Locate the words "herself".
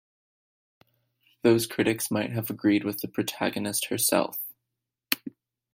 3.91-4.39